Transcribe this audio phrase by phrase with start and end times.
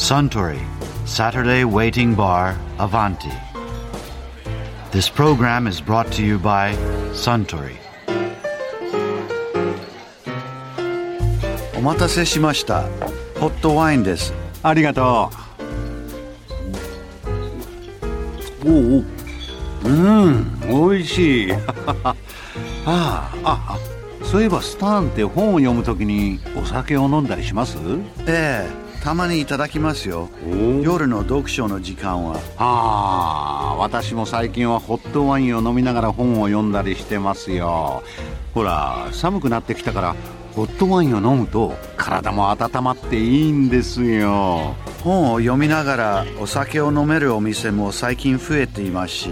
[0.00, 0.58] Suntory
[1.04, 3.30] Saturday Waiting Bar Avanti.
[4.90, 6.74] This program is brought to you by
[7.12, 7.76] Suntory.
[11.76, 12.88] お待たせしました。
[13.38, 14.32] ホットワインです。
[14.62, 15.30] ありがと
[18.64, 18.68] う。
[18.68, 19.04] おお。
[19.84, 21.52] うん、美味しい。
[21.52, 21.60] あ
[22.06, 22.14] あ、
[22.86, 23.78] あ、あ
[24.24, 27.76] そういえばスターンって本を読むときにお酒を飲んだりします
[28.26, 30.28] ええ、たまにいただきますよ。
[30.82, 32.36] 夜の読書の時間は。
[32.58, 38.02] ああ、私も最近はホットワインを飲みながら本を読んだりしてますよ。
[38.52, 40.16] ほら、寒くなってきたから、
[40.54, 44.74] ホットワインを飲むと体も温まっていいんですよ。
[45.02, 49.30] 本を読みながらお酒を飲めるお店も最近増えていますし、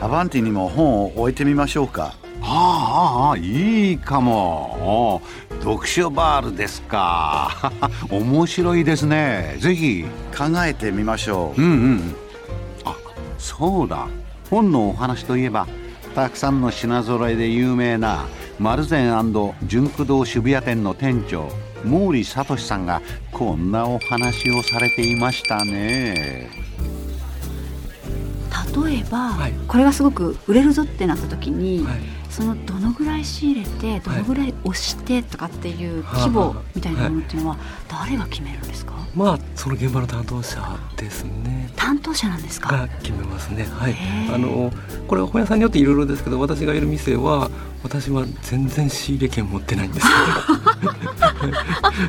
[0.00, 2.14] アバンティにも本を置いてみましょうか。
[2.42, 5.20] ああああいいかも。
[5.50, 7.72] お読書バールですか。
[8.10, 9.56] 面白いですね。
[9.58, 10.04] ぜひ。
[10.36, 11.60] 考えてみましょう。
[11.60, 12.14] うんうん
[12.84, 12.94] あ
[13.38, 14.06] そうだ。
[14.50, 15.66] 本のお話といえば
[16.14, 18.24] たくさんの品揃えで有名な
[18.58, 19.12] 丸善
[19.64, 21.48] 純駆動渋谷店の店長
[21.84, 26.50] 毛利聡さんがこんなお話をされていましたね。
[28.84, 29.52] 例えば、はい。
[29.66, 37.56] これがすごく売れるぞってなった時に、はいそのどのぐらい仕入れてどのぐらい押してとかっていう規模みたいなものっていうのは
[37.88, 41.70] 誰が決めるんですか、まあその現場の担当者ですね。
[41.76, 42.68] 担当者なんですか？
[42.72, 43.64] が決めますね。
[43.64, 43.96] はい。
[44.32, 44.70] あの
[45.08, 47.50] これは本屋さんによっていろいろですけど私がいる店は
[47.82, 50.06] 私は全然仕入れ権持ってないんです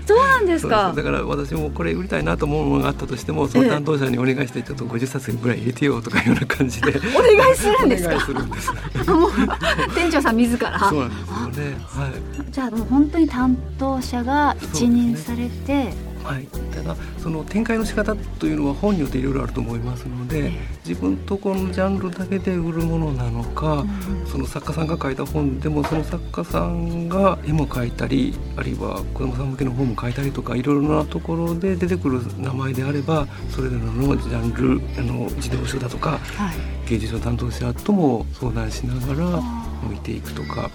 [0.06, 0.94] そうなんですか？
[0.95, 6.89] だから私もこれ売りたいなと思うものがあったとしてもその担当者にお願いしてちょっと50冊ぐらい入れてよとかいうような感じで。
[6.89, 8.72] お願いするんですお願いかするんです
[10.09, 10.79] 店長さん自ら。
[10.79, 11.77] そうなんですよね。
[11.85, 12.52] はい。
[12.52, 15.93] じゃあもう本当に担当者が一任されて、
[16.23, 20.52] はい、ただその展開の仕方というのは本によっていろいろあると思いますので、え
[20.85, 23.85] 自分とこのジャンルだけで売るものなのか、
[24.25, 36.80] その作家さんが書いた本でもその作家さんが絵も描いたりあるいは子供さん向けの本も書いたりとかいろいろなところで出てくる名前であればそれぞれのジャンルあの児童書だとかはい。
[36.89, 40.70] 芸術の担当者とも相談しながら置いていくとか。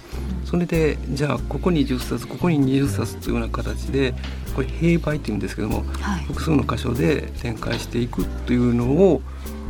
[0.45, 4.13] それでじゃあここに10冊ここに20冊というような形で
[4.55, 6.23] これ併売っていうんですけどもはい。
[6.25, 9.21] 複数の箇所で展開していくというのを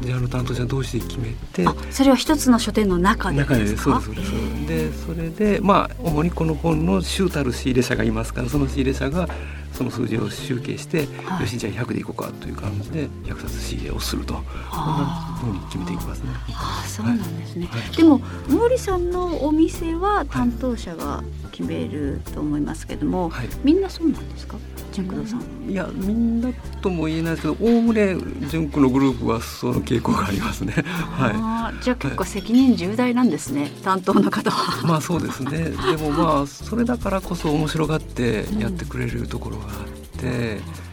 [0.01, 4.31] ジャンル担当者同士で決めてあそれは一つの書店の中で中でそうですそうです。
[4.68, 9.29] でそれでまあ主にこの本の集たる仕入れ者がいますからその仕入れ者が
[9.72, 11.41] その数字を集計して、はい。
[11.41, 14.35] よしじゃあ100でいこうかという感じで100冊仕入れをすると。
[14.35, 16.29] こんなふうに決めていきますね。
[16.53, 24.57] ああそうなんですね、はいでも毛利さんのお店は担当者が決めると思いますけども、はいみんなそうなんですか？
[24.91, 28.16] 純工藤さんいやみんなとも言えないですけどおおむね
[28.50, 30.73] 純子のグループはその傾向がありますね。
[30.73, 34.81] はあーじゃあ結構責任重大なんですね、担当の方は。
[34.81, 34.85] い。
[34.88, 35.72] まあそうですね。
[35.72, 40.04] でもまあそれだからこそ面白がってやってくれるところがあって、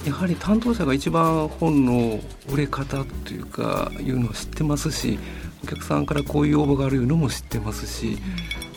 [0.07, 2.21] やはり担当者が一番本の
[2.53, 5.19] 売れ方というかいうのを知ってますし、
[5.65, 8.19] お客さんからこういう応募があるのも知ってますし。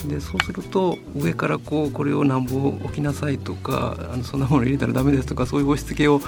[0.08, 6.22] でそうすると上からこうこれを何本置きなさいとかあのそんなもの入れたらダメですとかそういう押し付けを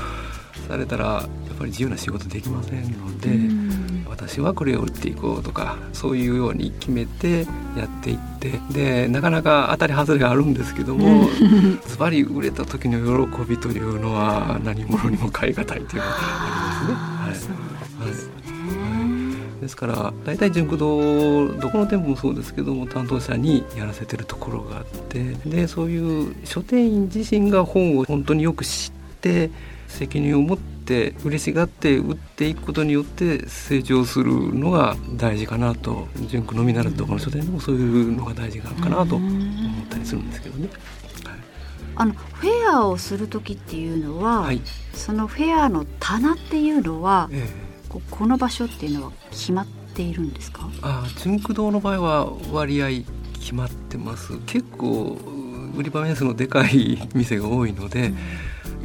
[0.67, 1.21] されたらや
[1.53, 3.29] っぱり自由な仕事できませんので、
[4.17, 7.45] 私はこれを売っていこうとかそういうように決めて
[7.78, 11.29] やっていってでなかなか当たり外れがあるんですけども
[11.85, 17.53] ズバリ売れた時の喜びというのは何物にも代え難いというのがありますね。
[17.53, 18.09] はい。
[18.09, 19.61] はい。
[19.61, 29.50] ですから大体純駆動どこの店舗もそうですけども担当者にやらせてるところがあってでそういう書店員自身が本を本当によく知って
[29.88, 30.76] 責任を持って
[31.24, 39.28] 嬉しがって売っていくことによって成長するのが大事かなと純駆のみならずどこの書店でもそういうのが大事なのかなと思
[39.84, 40.70] ったりするんですけどね。
[41.96, 44.62] あのフェアをする時っていうのは、はい、
[44.94, 47.68] そのフェアの棚っていうのはええ。
[47.90, 50.69] ここの場所っていうのは決まっているんですか？
[50.81, 52.88] ああ純駆動の場合は割合
[53.40, 54.38] 決まってます。
[54.45, 55.18] 結構
[55.75, 58.12] 売り場面数のでかい店が多いので、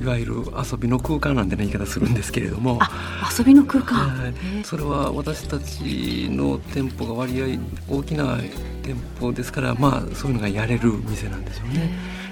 [0.01, 2.79] いわゆる遊びの空間なんてね言い方するんですけれども。
[2.81, 4.35] あ遊びの空間、はい。
[4.65, 7.59] それは私たちの店舗が割合
[7.89, 8.39] 大きな
[8.83, 11.91] 店舗ですからまあそういうのがやれる店なんですよね。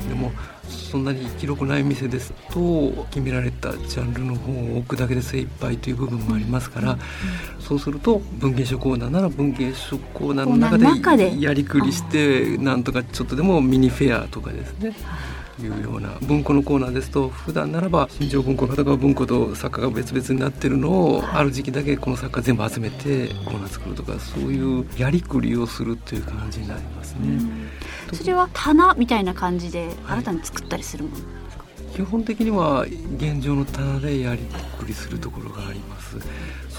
[0.08, 0.32] でも
[0.68, 6.98] そんなに広くない店ですと決められたジャンルの本を置くだけで精一杯という部分もありますから、
[7.58, 14.94] そうすると文芸書コーナーなら文芸書コーナーの中でやりくりしてなんとかちょっとでもミニフェアとかですね
[15.66, 27.40] いうような文庫のコーナーですと普段ならば新庄文庫片側文庫と作家が別々になってるのをある時期だけこの作家全部集めてコーナー作るとかそういうやりくりをするという感じになりますね。
[28.12, 31.40] それは棚みたいな感じで新たに作ったりするもの、はい
[31.94, 32.86] 基本的には
[33.16, 34.40] 現状の棚でやり
[34.78, 36.16] くりするところがあります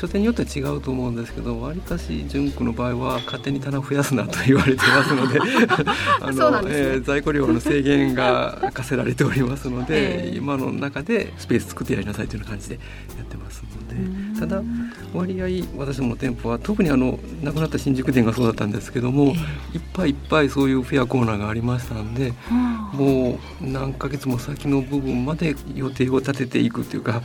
[0.01, 5.39] 書店によっては違うと思うんですけどわりかし純句の場合は勝手に棚を増やすなと言われてますので
[6.19, 12.79] あの、ね、えー、在庫量の制限が課せられておりますので、 えー、今の中でスペース作ってやりなさいというような感じで
[13.15, 13.63] やってます
[13.93, 14.63] のでただ
[15.13, 22.33] 割合私どもの店舗は特にあの亡くなった新宿店がそうだったんですけども、えー、いっぱいいっぱいそういうフェアコーナーがありましたんで、
[22.93, 27.21] もう何ヶ月も先の部分まで予定を立てていくというか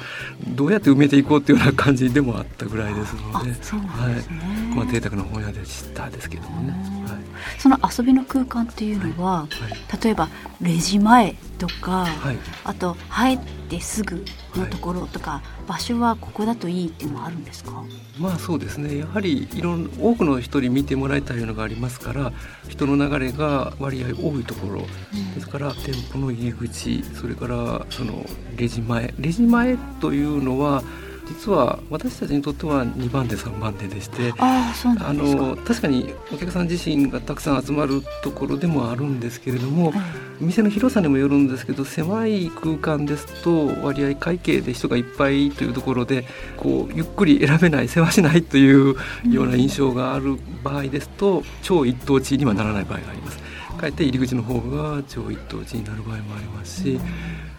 [0.49, 3.77] どうやって埋めていこうというような感じでもあったぐらいですので、そ。
[3.77, 6.73] はい、まあ邸宅の本屋で知ったですけどもね。
[7.07, 10.29] はい、その遊びの空間っていうのは、はい、例えば
[10.61, 13.39] レジ前とか、はい、あと入っ
[13.69, 14.25] てすぐ
[14.55, 17.83] のところとか、場所はここだといいっていうのはあるんですか？
[18.19, 18.99] まあそうですね。
[18.99, 22.33] やはりいろん多くの人に見てもらいたいのがありますから、
[22.69, 28.25] 人の流れが割合多いところ、うん、ですから店舗の入り口、それからその
[28.57, 30.83] レジ前、レジ前というのは。
[31.27, 34.73] 実は私たちにとっては2番手3番手でしてあ
[35.13, 40.01] の確かにお客さん自身がたくさん集まるところでもあるんですけれども、はい、
[40.41, 46.27] 店の広さにもよるんですけど狭い空間ですと割合会計で人がいっぱいというところで
[46.57, 48.95] こうゆっくり選べない世話しないという
[49.29, 53.39] ような印象がある場合ですと、超一等地にはならない場合があります。
[53.77, 57.01] かえって入り口の方が超一等地になる場合もありますし。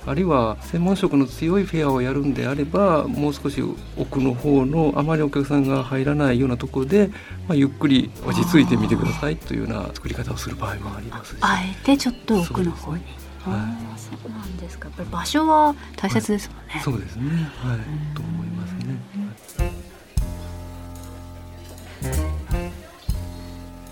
[0.07, 3.62] あるいは専門職の強いフェアをやるんであればもう少し
[3.98, 7.09] 奥の方のあまりお客さんが入らないようなところで、
[7.45, 13.04] まあ、ゆっくり落ち着いてみてくださいというような作り方をする場合もありますあえてちょっと奥の方に。
[13.44, 13.54] は
[13.95, 14.89] い、そうなんですか。
[14.89, 16.63] やっぱり場所は大切ですもんね。
[16.68, 17.24] はい、そうですね。
[17.63, 17.80] はい、
[18.13, 19.00] と思いますね。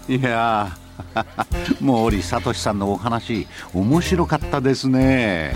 [0.08, 0.78] いや
[1.80, 5.56] 毛利聡さんのお話面白かったですね。